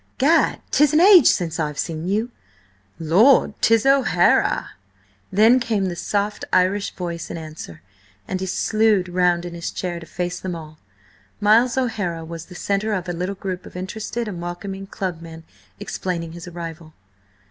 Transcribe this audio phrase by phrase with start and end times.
[0.17, 2.31] "Gad, 'tis an age since I've seen you!"
[2.97, 4.71] "Lord, 'tis O'Hara!"
[5.31, 7.83] Then carne the soft Irish voice in answer,
[8.27, 10.79] and he slewed round in his chair to face them all.
[11.39, 15.43] Miles O'Hara was the centre of a little group of interested and welcoming club men,
[15.79, 16.95] explaining his arrival.